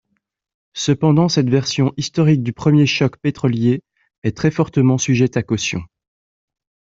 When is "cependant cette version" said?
0.73-1.93